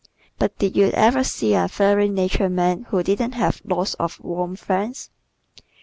[0.39, 4.55] But did you ever see a fiery natured man who didn't have lots of warm
[4.55, 5.11] friends!